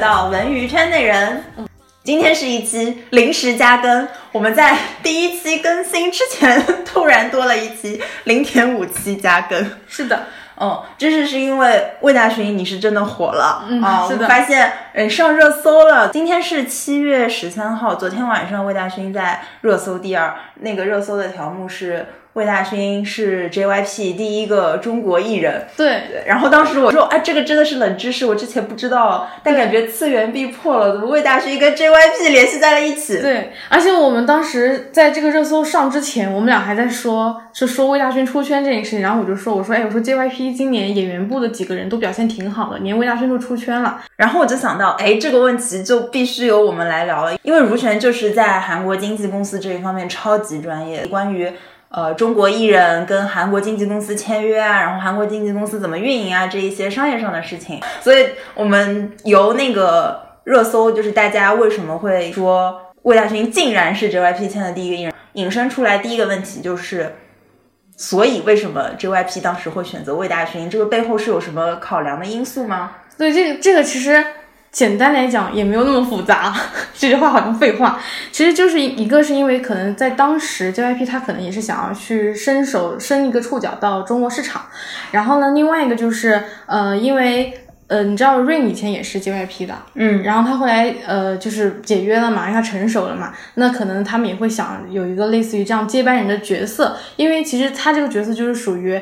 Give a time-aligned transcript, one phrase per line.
[0.00, 1.44] 到文娱圈内人。
[2.02, 9.70] 今天是一期临时加更，我们在第一期更新之前突然多了一期零点五期加更。
[9.86, 10.24] 是的，
[10.54, 14.08] 哦，这是是因为魏大勋你是真的火了嗯啊！
[14.08, 16.08] 是的我发现呃上热搜了。
[16.08, 22.06] 今天是七月十三号，昨天晚上魏大勋在热搜第二，那个热搜的条目是
[22.40, 25.66] 魏大勋是 JYP 第一个中国艺人。
[25.76, 33.20] 对，然后当时我说，哎，这个真的是冷知识，我之前不知道，但感觉次元壁破了，怎么魏大勋跟 JYP 联系在了一起？
[33.20, 44.00] 对，而且我们当时在这个热搜上之前，我们俩还在说，是说魏大勋出圈这件事情，然后我就说，我说，哎，我说 JYP 今年演员部的几个人都表现挺好的，连魏大勋都出圈了。
[44.16, 51.50] 然后我就想到，哎，这个问题就必须由我们来聊了，因为如璇就是在韩国经纪公司这一方面超级专业，关于
[51.90, 67.14] 呃中国艺人跟韩国经纪公司签约啊， 然后韩国经纪公司怎么运营啊这一些商业上的事情，所以我们由那个热搜，就是大家为什么会说魏大勋竟然是 JYP 签的第一个艺人，引申出来第一个问题就是。
[68.02, 70.70] 所以，为什么 JYP 当时会选择魏大勋？
[70.70, 72.92] 这个背后是有什么考量的因素吗？
[73.18, 74.24] 对，这个这个其实
[74.72, 76.54] 简单来讲也没有那么复杂，
[76.94, 77.98] 这句话好像废话。
[78.30, 84.66] 其实就是一个是因为可能在当时 JYP 他可能也是想要去伸手伸一个触角到中国市场，
[85.10, 87.52] 然后呢，另外一个就是呃，因为
[87.88, 99.00] 呃，你知道 Rain 以前也是 JYP 的，嗯，然后他后来呃就是解约了嘛，因为他成熟了嘛，那可能他们也会想有一个类似于这样接班人的角色，因为其实他这个角色就是属于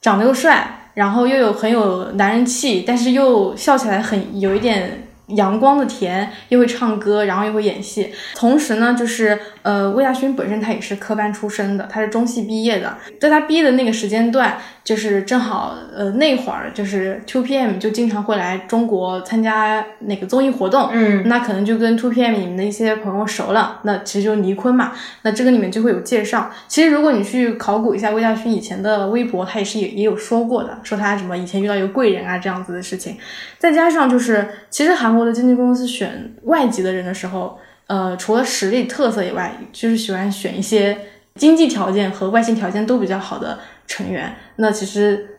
[0.00, 8.12] 长得又帅，然后又有很有男人气，但是又笑起来很有一点阳光的甜，又会唱歌，然后又会演戏。
[8.34, 24.92] 同时呢，就是呃，魏大勋本身他也是科班出身的，他是中戏毕业的，在他毕业的那个时间段，就是正好呃那会儿就是 Two PM 就经常会来中国参加那个综艺活动，嗯，那可能就跟 Two PM 里面的一些朋友熟了，那其实就是倪坤嘛，
[25.22, 26.50] 那这个里面就会有介绍。
[26.68, 33.16] 其实如果你去考古一下魏大勋以前的微博，他也是也也有说过的，说他什么以前遇到一个贵人啊这样子的事情。
[33.58, 40.96] 再加上就是，其实韩国的经纪公司选外籍的人的时候，呃，除了实力特色以外，就是喜欢选一些
[41.34, 44.34] 经济条件和外形条件都比较好的成员。
[44.56, 45.38] 那其实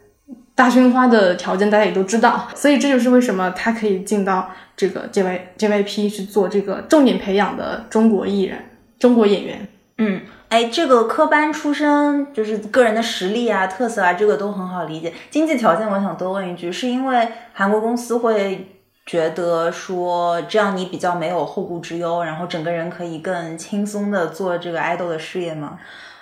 [0.55, 8.59] 大勋花的条件大家也都知道，所以这就是为什么他可以进到这个 J Y J Y P 去做这个重点培养的中国艺人、
[8.99, 9.67] 中国演员。
[9.97, 15.13] 嗯，哎，这个科班出身就是个人的实力啊、特色啊，这个都很好理解。
[15.29, 18.80] 经济条件，我想多问一句，是因为韩国公司会
[19.11, 25.77] 觉得说这样你比较没有后顾之忧，然后整个人可以更轻松的做这个爱豆的事业吗？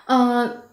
[0.07, 0.63] 嗯、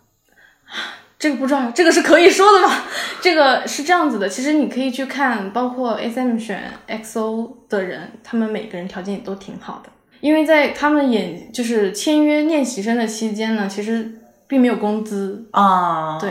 [1.19, 2.75] 这个不知道，这个是可以说的吗？
[3.21, 9.91] 这个是这样子的，其实你可以去看，包括 SM 选 XO 的人，他们每个人条件也都挺好的，
[10.21, 14.11] 因为在他们演就是签约练习生的期间呢，其实
[14.47, 16.31] 并没有工资，啊，对，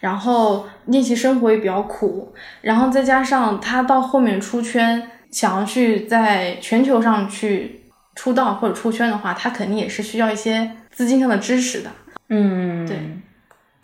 [0.00, 11.90] 然后练习生活也比较苦，然后再加上他到后面出圈，想要去在全球上去出道或者出圈的话，他肯定也是需要一些资金上的支持的。
[12.28, 12.98] 嗯，对，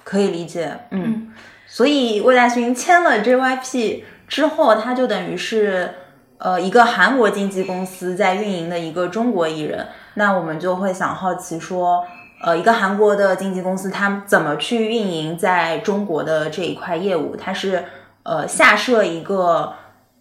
[0.02, 1.32] 可以理解，嗯，
[1.66, 5.94] 所以魏大勋签了 JYP 之后，他就等于是
[6.38, 12.04] 呃一个韩国经纪公司在运营的一个中国艺人，那我们就会想好奇说，
[12.42, 17.36] 呃，一个韩国的经纪公司，它怎么去运营在中国的这一块业务？
[17.36, 17.84] 它是
[18.24, 19.72] 呃下设一个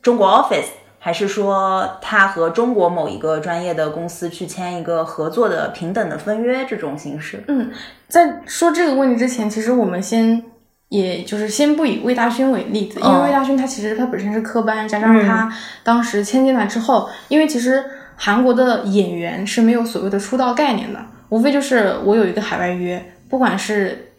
[0.01, 0.69] 中国 office。
[1.05, 7.43] 还是说他和中国某一个专业的公司去签一个合作的平等的分约这种形式？
[7.47, 7.69] 嗯，
[8.07, 10.43] 在说这个问题之前，其实我们先，
[10.89, 17.85] 也就是先不以魏大勋为例子，因为魏大勋他其实他本身是科班，加上他当时签进来之后，因为其实
[18.15, 20.99] 韩国的演员是没有所谓的出道概念的，
[21.29, 24.11] 无非就是我有一个海外约，不管是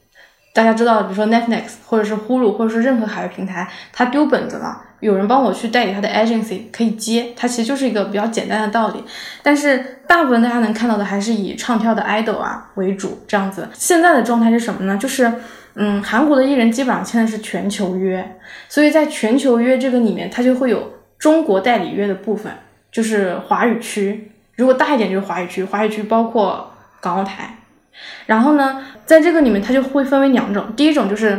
[0.57, 4.85] 大家知道，比如说 Netflix 或者是 Hulu 或者是任何海外平台，他丢本子了。
[5.01, 9.05] 有人帮我去代理他的 agency 可以接，它其实就是一个比较简单的道理。
[9.43, 13.69] 但是大部分大家能看到的还是以唱跳的 idol 啊为主，这样子。
[13.75, 14.97] 现在的状态是什么呢？
[14.97, 15.31] 就是
[15.75, 18.39] 嗯，韩国的艺人基本上签的是全球约，
[18.71, 22.51] 所以在全球约这个里面，它就会有中国代理约的部分，
[22.91, 24.33] 就是华语区。
[24.55, 27.56] 如果大一点就是华语区，华语区包括港澳台。
[28.27, 31.39] 然后呢，在这个里面它就会分为两种，第一种就是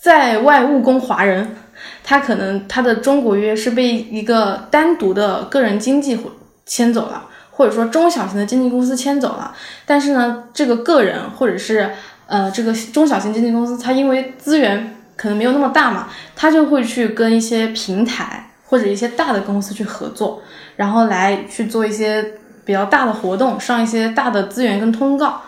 [0.00, 1.56] 在外务工华人。
[2.04, 6.18] 他可能他的中国约是被一个单独的个人经纪
[6.64, 9.54] 牵走了，或者说中小型的经纪公司牵走了。
[9.84, 11.90] 但是呢，这个个人或者是
[12.26, 20.40] 呃这个中小型经纪公司，它因为资源可能没有那么大嘛，他就会去跟一些平台或者一些大的公司去合作，
[20.76, 22.24] 然后来去做一些
[22.64, 25.42] 比较大的活动，上一些大的资源跟通告。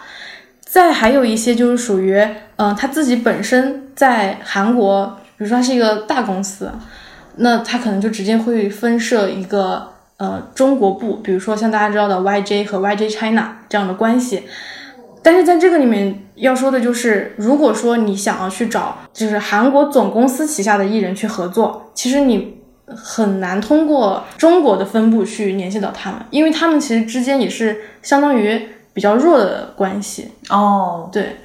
[0.77, 2.23] 再还有一些就是属于，
[2.57, 5.07] 嗯，他自己本身在韩国，
[5.39, 6.71] 比如说他是一个大公司，
[7.37, 9.89] 那他可能就直接会分设一个
[10.19, 14.43] 呃中国部，比如说像大家知道的 YJ 和 YJ China 这样的关系。
[15.23, 31.09] 但是在这个里面要说的就是，如果说你想要去找就是韩国总公司旗下的艺人去合作，其实你很难通过中国的分部去联系到他们，因为他们其实之间也是相当于比较弱的关系哦。
[31.13, 31.37] 对，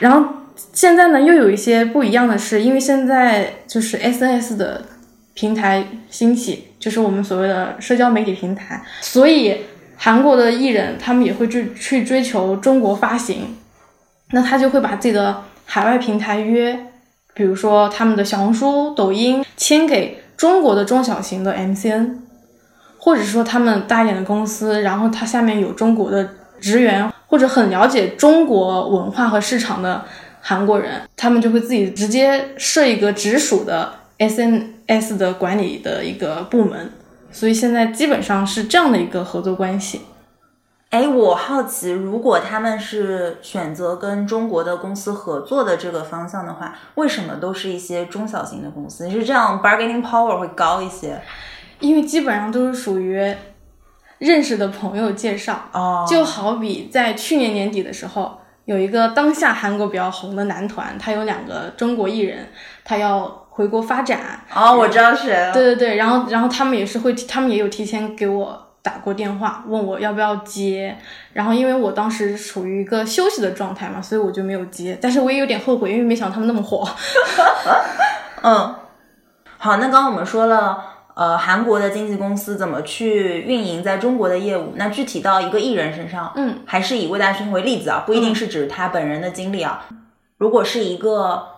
[0.00, 0.28] 然后
[0.72, 4.82] 现在呢又有一些不一样的是，因为现在就是 SNS 的
[5.34, 9.60] 平台兴起，就是我们所谓的社交媒体平台，所以。
[9.98, 13.56] 韩国的艺人，他们也会去去追求中国发行，
[14.32, 16.78] 那他就会把自己的海外平台约，
[17.32, 22.10] 比如说他们的小红书、抖音签给中国的中小型的 MCN，
[22.98, 26.28] 或者说他们大一点的公司，然后它下面有中国的
[26.60, 30.04] 职员或者很了解中国文化和市场的
[30.40, 36.92] 韩国人，他们就会自己直接设一个直属的 SNS 的管理的一个部门。
[37.32, 40.02] 所以现在基本上是这样的一个合作关系。
[40.90, 49.10] 哎，我好奇，如果他们是选择跟中国的公司合作的这个方向的话，为什么都是一些中小型的公司？
[49.10, 51.20] 是这样，bargaining power 会高一些？
[51.80, 53.34] 因为基本上都是属于
[54.18, 55.60] 认识的朋友介绍。
[55.72, 62.48] 哦，就好比在去年年底的时候，有一个当下韩国比较红的男团，他有两个中国艺人，
[62.84, 63.42] 他要。
[63.56, 65.28] 回国发展哦，我知道是。
[65.54, 70.94] 对对对，然后然后他们也是会，他们也有提前给我打过电话，问我要不要接。
[71.32, 74.98] 然后因为我当时处于一个休息的状态嘛，所以我就没有接。
[75.00, 76.86] 但是我也有点后悔，因为没想到他们那么火。
[78.44, 78.74] 嗯，
[79.56, 80.84] 好，那刚刚我们说了，
[81.16, 84.74] 呃，韩国的经纪公司怎么去运营在中国的业务？
[84.76, 89.86] 那具体到一个艺人身上，嗯，还是以魏大勋为例子啊，不一定是指他本人的经历啊。
[90.38, 91.48] 如果是一个。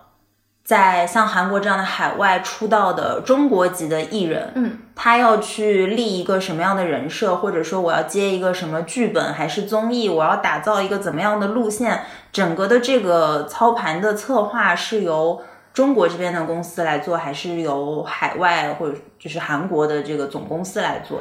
[0.69, 15.40] 在像韩国这样的海外出道的中国籍的艺人，嗯，他要去立一个什么样的人设，或者说我要接一个什么剧本还是综艺，我要打造一个怎么样的路线，整个的这个操盘的策划是由
[15.73, 21.20] 中国这边的公司来做，还是由海外或者就是韩国的这个总公司来做？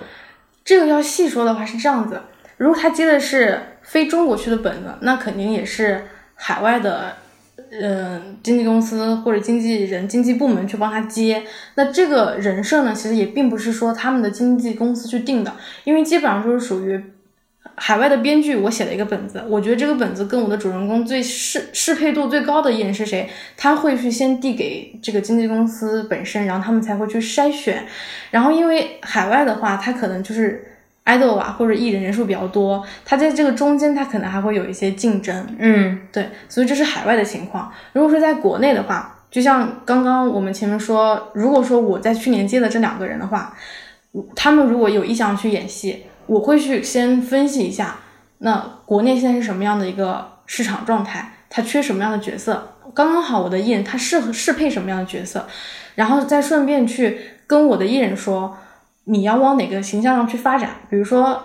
[0.63, 2.21] 这个要细说的话是这样子，
[2.57, 7.13] 如果他接的是非中国区的本子，那肯定也是海外的。
[7.69, 11.43] 嗯，经纪公司或者经纪人、经纪部门去帮他接，
[11.75, 15.51] 那这个人设呢，其实也并不是说他们的经纪公司去定的，
[15.83, 17.03] 因为基本上就是属于
[17.75, 27.85] 海外的编剧，我写了一个本子，我觉得这个本子跟我的主人公最适适配度最高的艺人是谁，他会去先递给这个经纪公司本身，然后他们才会去筛选，
[28.31, 30.73] 然后因为海外的话，他可能就是。
[31.07, 35.47] idol 啊，或者艺人人数比较多，他在这个中间，他可能还会有一些竞争。
[35.57, 37.71] 嗯，对，所以这是海外的情况。
[37.93, 43.55] 如果说在国内的话，就像刚刚我们前面说，如果说我在去年接的这两个人的话，
[44.35, 47.97] 他们如果有意向去演戏，我会去先分析一下，
[48.37, 55.47] 那国内现在是什么样的一个市场状态，它缺什么样的角色，刚刚好我的艺人他适合适配什么样的角色，
[55.95, 58.55] 然后再顺便去跟我的艺人说。
[59.09, 60.69] 你要往哪个形象上去发展？
[60.89, 61.41] 比如说，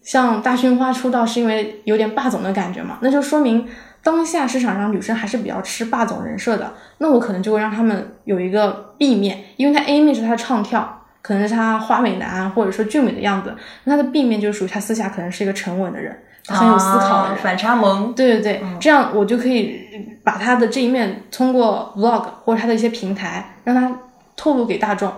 [0.00, 3.68] 像大勋花出道是因为有点霸总的感觉嘛，那就说明
[4.02, 6.72] 当下市场上女生还是比较吃霸总人设的。
[6.96, 16.14] 那我可能就会让他们有一个 B 面，因为他 A 面是他的唱跳，可能是他花美男或者说俊美的样子，那他的 B 面就是属于他私下可能是一个沉稳的人，
[16.44, 18.12] 他很有思考的人，反差萌。
[18.12, 19.80] 对对对，这样我就可以
[20.24, 23.96] 把他的这一面通过 Vlog 或者他的一些平台让他
[24.36, 25.10] 透露给大众。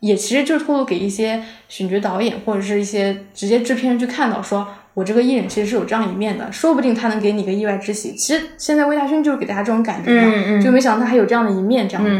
[0.00, 8.12] 也其实就是透露给一些选角导演或者是一些直接制片人去看到，说我这个艺人其实是有这样一面的，说不定他能给你一个意外之喜。
[8.14, 12.10] 其实现在魏大勋就是给大家这种感觉嘛，就没想到他还有这样的一面，这样的。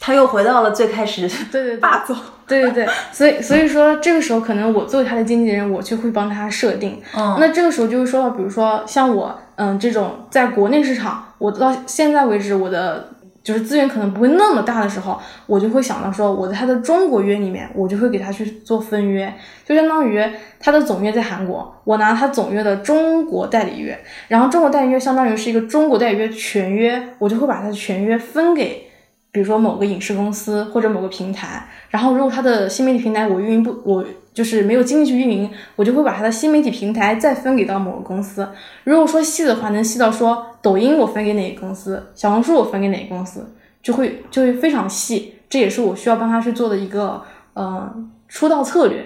[0.00, 2.16] 他又回到了最开始，对对霸总，
[2.48, 2.88] 对对对。
[3.12, 7.00] 所以所以说这个时候可能我作为他的经纪人，我就会帮他设定。
[7.14, 13.10] 嗯，那这个时候就会说到，比如说像我，嗯，这种在国内市场，我到现在为止我的。
[13.42, 19.32] 就是资源可能不会那么大的时候，我就会想到说，我在他的中国约里面，我就会给他去做分约，
[19.64, 20.22] 就相当于
[20.60, 28.89] 他的总约在韩国，我拿他总约的中国代理约，然后中国代理约相当于是一个中国代理约全约，我就会把他的全约分给。
[29.32, 38.48] 比如说某个影视公司或者某个平台，然后如果他的新媒体平台我运营不，我就是没有精力去运营，我就会把他的新媒体平台再分给到某个公司。
[38.84, 45.34] 如果说细的话，能细到说抖音我分给哪个公司，小红书我分给哪个公司，就会就会非常细。
[45.48, 47.22] 这也是我需要帮他去做的一个
[47.54, 49.04] 嗯出道策略。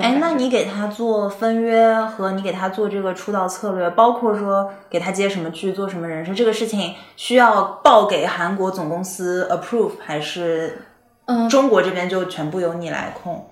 [0.00, 10.86] 哎，那你给他做分约和你给他做这个出道策略，包括说给他接什么剧、做什么人设，这个事情需要报给韩国总公司 approve，还是
[11.24, 13.48] 嗯中国这边就全部由你来控？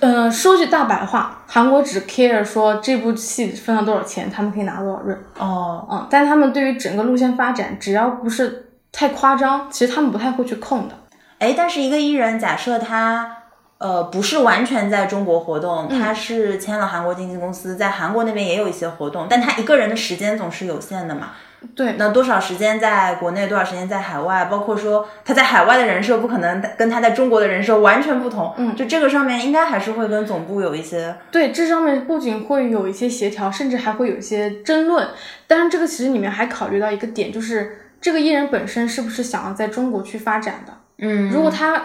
[0.00, 5.18] 嗯，说句大白话，韩国只 care 说这部戏分了多少钱，他们可以拿多少润。
[5.38, 10.94] 哦，嗯，但他们对于整个路线发展，只要不是太夸张，其实他们不太会去控的。
[11.38, 13.43] 哎，但是一个艺人，假设他
[13.78, 21.32] 呃不是完全在中国活动，他是签了韩国经纪公司，在韩国那边也有一些活动，但他一个人的时间总是有限的嘛。
[21.74, 24.44] 对，那多少时间在国内，多少时间在海外？
[24.44, 28.52] 包括说他在海外的人设不可能跟他在中国的人设完全不同。
[28.58, 31.16] 嗯，就这个上面应该还是会跟总部有一些。
[31.30, 35.08] 对，这上面不仅会有一些协调，甚至还会有一些争论。
[35.46, 40.72] 当然，这个其实里面还考虑到一个点，就是这个艺人本身是不是想要在中国去发展的。
[40.98, 41.82] 嗯，如果他，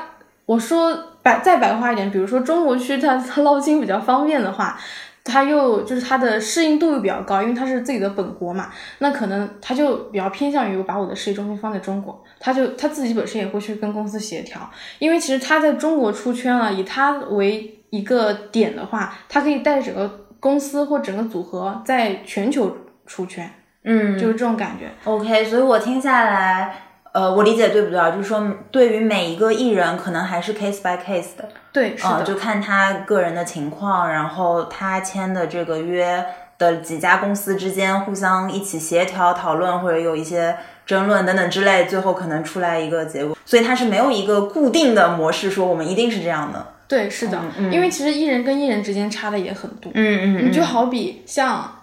[0.50, 4.79] 我说白再白话一点，比如说中国区他他捞金比较方便的话。
[5.22, 22.75] 他又就是他的适应度又比较高，因为他是自己的本国嘛，那可能他就比较偏向于把我的事业中心放在中国，他就他自己本身也会去跟公司协调，因为其实他在中国出圈了，以他为一个点的话，他可以带整个公司或整个组合在全球
[23.06, 23.48] 出圈，
[23.84, 24.89] 嗯，就是这种感觉。
[25.03, 26.88] OK，所以我听下来。
[27.19, 28.11] 呃，我理解对不对啊？
[28.11, 31.49] 就是说，对于每一个艺人，可能还是 case by case 的。
[31.73, 36.23] 对，是的，就看他个人的情况，然后他签的这个约
[36.57, 43.38] 的几家公司之间互相一起协调讨论，或者有一些争论等等之类，最后可能出来一个结果。
[43.45, 46.65] 所以它是没有一个固定的模式，说我们一定是这样的。
[46.88, 47.38] 对，是的，
[47.69, 49.91] 因为其实艺人跟艺人之间差的也很多。
[49.93, 51.75] 嗯嗯，你就好比像。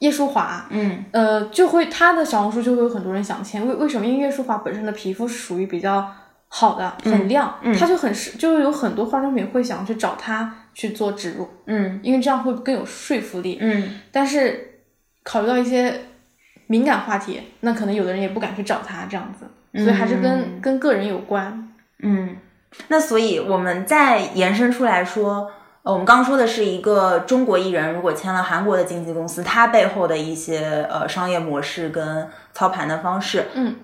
[0.00, 4.06] 叶舒华，嗯，呃，就会他的小红书就会有很多人想签，为为什么？
[4.06, 6.06] 因为叶舒华本身的皮肤是属于比较
[6.48, 14.00] 好的，很亮，嗯，他就很适，就有很多化妆品会想去找他去做植入，嗯，因为这样会更有说服力，嗯。
[14.12, 14.80] 但是
[15.22, 16.02] 考虑到一些
[16.66, 19.46] 敏感话题，那可能有的人也不敢去找他这样子，
[19.82, 21.72] 所以还是跟跟个人有关，
[22.02, 22.36] 嗯。
[22.88, 25.50] 那所以我们再延伸出来说。
[25.86, 33.46] 呃，我们刚刚说的是一个中国艺人，如果签了韩国的经纪公司，他背后的一些呃商业模式跟操盘的方式。
[33.54, 33.76] 嗯，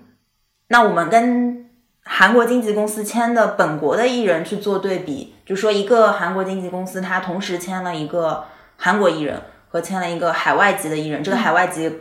[0.67, 1.71] 那我们跟
[2.03, 12.01] 韩国经纪公司签的本国的艺人去做对比，就说一个韩国经纪公司，它同时签了一个韩国艺人和签了一个海外籍的艺人，这个海外籍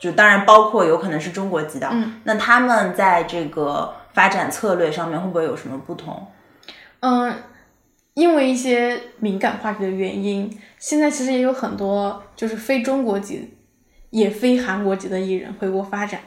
[0.00, 1.86] 就当然包括有可能是中国籍的。
[1.92, 6.26] 嗯，那他们在这个发展策略上面会不会有什么不同？
[7.00, 7.34] 嗯。
[8.16, 13.54] 因为一些敏感话题的原因，现在其实也有很多就是非中国籍，
[14.08, 16.18] 也非韩国籍的艺人回国发展，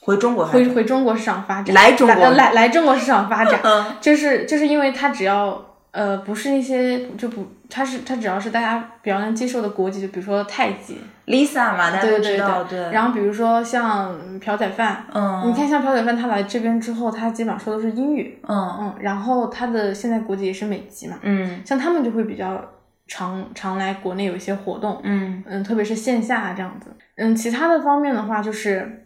[0.00, 2.30] 回中国回回中国市场发展，来中国。
[2.30, 22.62] 来来中国市场发展，嗯，就是就是因为他只要呃不是一些就不他是他只要是大家比较能接受的国籍，就比如说太极，Lisa 嘛，大家都知道，对然后比如说像朴宰范，嗯，你看像朴宰范他来这边之后，他基本上说的是英语，嗯嗯，然后他的现在国籍也是美籍嘛，嗯，像他们就会比较
[23.08, 29.02] 常常来国内有一些活动，嗯嗯，特别是线下这样子，嗯，其他的方面的话就是。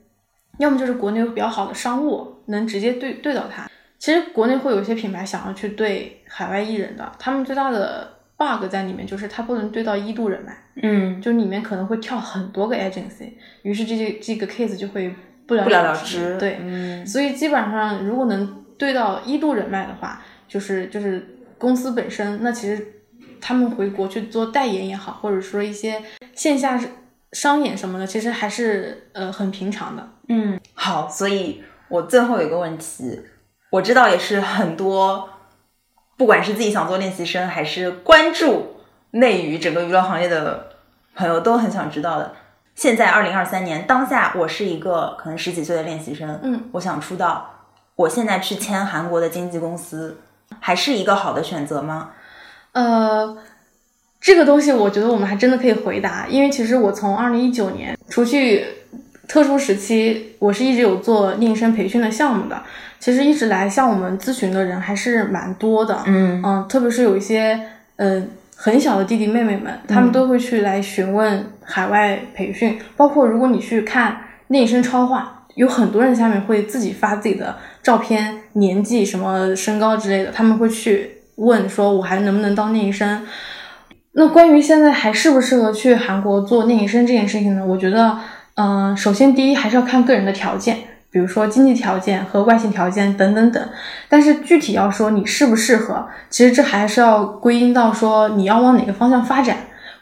[0.59, 3.67] 要么就是国内有比较好的商务，能直接对对到他。
[4.01, 15.15] 其实国内会有一些品牌想要去对海外艺人的，他们最大的 bug 在里面就是他不能对到一度人脉，嗯，就里面可能会跳很多个 agency，于是这些这个 case 就会
[15.47, 16.39] 不了不了了之。
[16.39, 21.23] 对，嗯，所以基本上如果能对到一度人脉的话，就是就是
[21.59, 22.83] 公司本身，那其实
[23.39, 26.03] 他们回国去做代言也好，或者说一些
[26.35, 26.81] 线下
[27.33, 30.09] 商演什么的，其实还是呃很平常的。
[30.29, 33.21] 嗯，好，所以我最后有一个问题，
[33.71, 35.31] 我知道也是很多，
[36.17, 38.81] 不管是自己想做练习生，还是关注
[39.13, 40.73] 内娱整个娱乐行业的
[41.15, 42.33] 朋友都很想知道的。
[42.75, 50.19] 现在二零二三年当下，我是一个可能十几岁的练习生，嗯，我想出道，我现在去签韩国的经纪公司，
[50.59, 52.11] 还是一个好的选择吗？
[52.73, 53.39] 呃，
[54.21, 58.80] 这个东西我觉得我们还真的可以回答，因为其实我从二零一九年除去。
[59.31, 62.61] 特殊时期，我是一直有做练习生培训的项目的。
[62.99, 67.57] 其实一直来向我们咨询的人还是蛮多的，嗯嗯，特别是有一些
[67.95, 68.21] 呃
[68.57, 72.77] 很小的弟弟妹妹们，他们都会去来询问海外培训。
[72.97, 74.17] 包括如果你去看
[74.49, 83.25] 练习生超话，有很多人下面会自己发自己的照片、年纪、什么身高之类的，他们会去问说我还能不能当练习生。
[84.15, 87.65] 那关于现在还适不适合去韩国做练习生这件事情呢？
[87.65, 88.19] 我觉得。
[88.55, 90.79] 嗯，首先第一还是要看个人的条件。
[91.13, 93.69] 比如说经济条件和外形条件等等等。
[94.09, 99.57] 但是具体要说你适不适合，其实这还是要归因到说你要往哪个方向发展，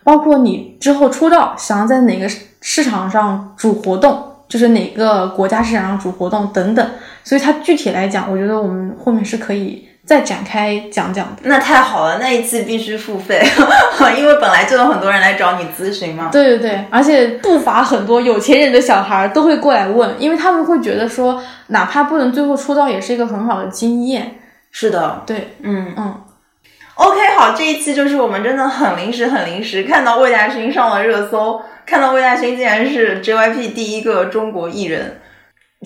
[0.05, 2.29] 包括你之后出道想要在哪个
[2.61, 6.91] 市场上主活动，就是哪个国家市场上主活动等等。
[7.25, 9.89] 所以它具体来讲，我觉得我们后面是可以。
[10.09, 13.47] 再展开讲讲，那太好了，那一期必须付费，
[14.17, 16.31] 因为本来就有很多人来找你咨询嘛。
[16.33, 24.37] 对对对，而且不乏很多有钱人的小孩都会过来问，因为他们会觉得说，哪怕不能最后出道，也是一个很好的经验。
[24.71, 26.23] 是的，对，嗯嗯。
[26.95, 35.21] OK，好，这一期就是我们真的很临时，很临时看到魏大勋上了热搜，看到魏大勋竟然是 JYP 第一个中国艺人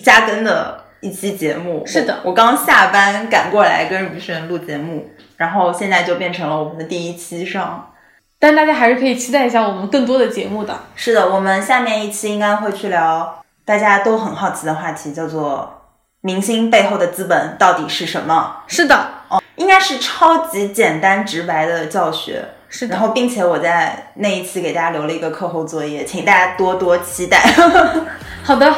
[0.01, 0.82] 加更的。
[1.03, 5.05] 一期节目是的，我刚下班赶过来跟雨轩录节目，
[5.35, 7.91] 然后现在就变成了我们的第一期上，
[8.39, 10.73] 但大家还是可以期待一下我们更多的节目的。
[10.95, 15.81] 是的，我们下面一期应该会去聊大家都很好奇的话题，叫做
[16.21, 18.63] 明星背后的资本到底是什么？
[18.67, 18.95] 是的，
[19.27, 22.45] 哦，应该是超级简单直白的教学。
[22.69, 27.37] 是的，然后并且我在那一期给大家留了一个课后作业，请大家多多期待。
[28.41, 28.73] 好的。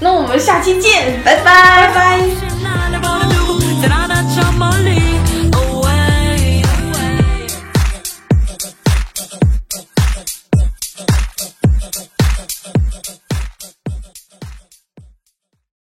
[0.00, 2.20] 那我们下期见，拜拜拜。